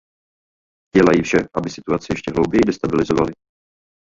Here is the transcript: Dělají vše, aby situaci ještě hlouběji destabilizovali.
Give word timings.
Dělají 0.95 1.21
vše, 1.21 1.37
aby 1.55 1.69
situaci 1.69 2.13
ještě 2.13 2.31
hlouběji 2.31 2.61
destabilizovali. 2.65 3.31